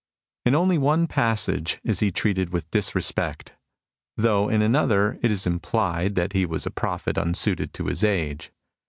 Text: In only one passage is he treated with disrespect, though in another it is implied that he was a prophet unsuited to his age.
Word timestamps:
In 0.47 0.55
only 0.55 0.79
one 0.79 1.05
passage 1.05 1.79
is 1.83 1.99
he 1.99 2.11
treated 2.11 2.49
with 2.49 2.71
disrespect, 2.71 3.53
though 4.17 4.49
in 4.49 4.63
another 4.63 5.19
it 5.21 5.29
is 5.29 5.45
implied 5.45 6.15
that 6.15 6.33
he 6.33 6.43
was 6.43 6.65
a 6.65 6.71
prophet 6.71 7.19
unsuited 7.19 7.71
to 7.75 7.85
his 7.85 8.03
age. 8.03 8.51